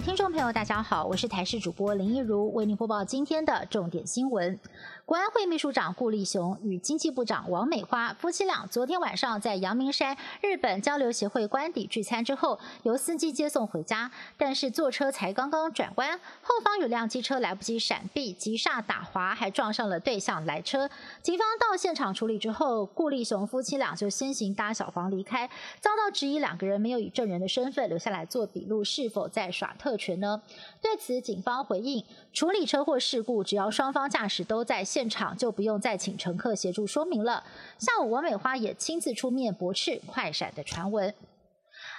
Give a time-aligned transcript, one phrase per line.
[0.00, 4.58] 听众朋友，大家好，我是台视主播林一如，为您播报今天的重点新闻。
[5.06, 14.10] 国安会秘书长顾立雄与经济部长王美花夫妻俩昨天晚上在阳明山日本交流协会官邸聚餐之后，由司机接送回家。
[14.38, 20.90] 但是坐车才刚刚转弯，后方有辆机车来不及闪避，急刹打滑，还撞上了对向来车。
[21.22, 25.48] 警方到现场处理之后，顾立雄夫妻俩就先行搭小黄离开，
[25.80, 30.40] 遭到质疑两个人没有以证人的身份留下来做笔录，是否在耍特权呢？
[30.80, 32.02] 对此，警方回应：
[32.32, 34.82] 处理车祸事故，只要双方驾驶都在。
[34.82, 37.44] 现场就不用再请乘客协助说明了。
[37.78, 41.12] 下午，王美花也亲自出面驳斥快闪的传闻。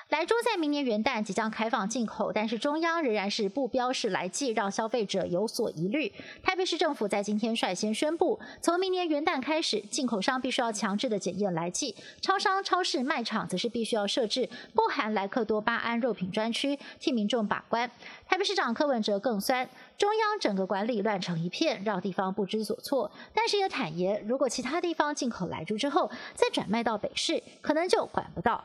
[0.09, 6.13] 莱猪在明年元旦即将开放进口，但是中央仍然是不标示来记，让消费者有所疑虑。
[6.43, 17.89] 台北市政府在今天率先宣布，从明年元旦开始，进口商必须要强制的检验来记，超商、超市、卖场则是必须要设置不含莱克多巴胺肉品专区，替民众把关。
[18.27, 19.67] 台北市长柯文哲更酸，
[19.97, 23.11] 中央整个管理乱成一片，让地方不知所措。
[23.33, 28.63] 但是也坦言，如果其他地方进口来猪之后再转卖到北市，可能就管不到。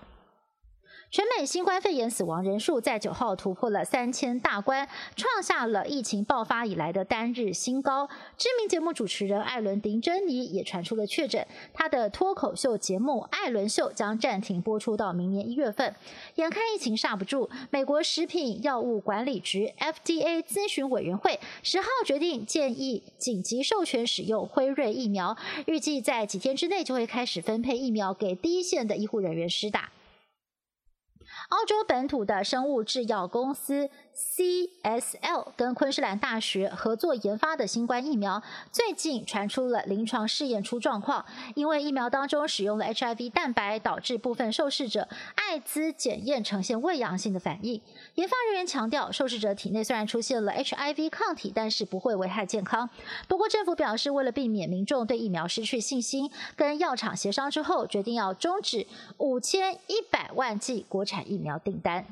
[1.12, 8.08] 全美新冠肺炎死亡人数在九号突破了三千大关，创下了疫情爆发以来的单日新高。
[8.38, 11.44] 知名节目主持人艾伦·丁珍妮也传出了确诊，
[11.74, 15.92] 他的脱口秀节目《艾伦秀》将暂停播出到明年一月份。
[16.36, 25.36] 眼看疫情刹不住，美国食品药物管理局 （FDA） 咨询委员会十号决定建议紧急授权使用辉瑞疫苗，
[25.66, 29.90] 预计在几天之内就会开始分配疫苗给第一线的医护人员施打。
[31.48, 47.80] 澳洲本土的生物制药公司 CSL 跟昆士兰大学合作研发的新冠疫苗，最近传出了临床试验出状况，因为疫苗当中使用了 HIV 蛋白，导致部分受试者艾滋检验呈现未阳性的反应。
[48.16, 52.90] 研发人员强调，受试者体内虽然出现了 HIV 抗体，但是不会危害健康。
[53.26, 62.04] 不过政府表示，为了避免民众对疫苗失去信心，跟药厂协商之后，决定要终止五千一百万剂国产疫苗订单。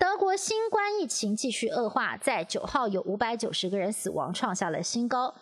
[0.00, 5.34] 德国新冠疫情继续恶化，在九号有五百九十个人死亡，创下了新高。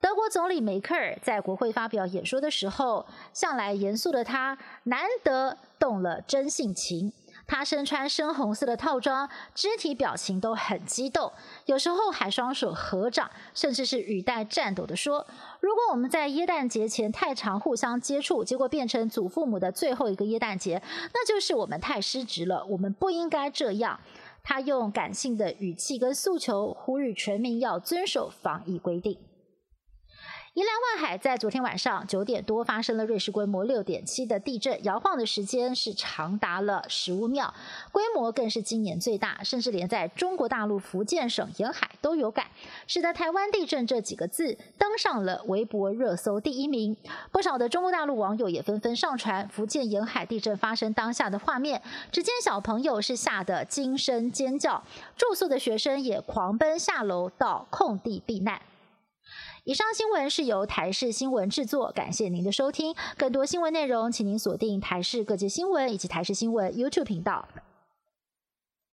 [0.00, 7.12] 德国总理梅克尔在国会发表演说的时候，向来严肃的他难得动了真性情。
[7.50, 11.32] 他身穿深红色的套装，肢体表情都很激动，
[11.66, 15.26] 有时候还双手合掌，甚至是语带颤抖的说
[15.58, 20.80] ：“如果我们在耶诞节前太常互相接触，结果变成祖父母的最后一个耶诞节，
[21.12, 22.64] 那就是我们太失职了。
[22.66, 23.98] 我们不应该这样。”
[24.44, 29.18] 他用感性的语气跟诉求呼吁全民要遵守防疫规定。
[30.52, 37.54] 宜兰外海在昨天晚上九点多发生了瑞士规模六点七的地震，摇晃的时间是长达了十五秒，
[37.92, 42.48] 规模更是今年最大，甚至连在中国大陆福建省沿海都有感，
[42.88, 46.96] 使得台湾地震这几个字登上了微博热搜第一名。
[47.30, 51.80] 不少的中国大陆网友也纷纷上传福建沿海地震发生当下的画面，
[52.10, 54.82] 只见小朋友是吓得惊声尖叫，
[55.16, 58.60] 住宿的学生也狂奔下楼到空地避难。
[59.64, 62.94] 以上新闻是由台视新闻制作，感谢您的收听。
[63.16, 67.46] 更多新闻内容，请您锁定台视各界新闻以及台视新闻 YouTube 频道。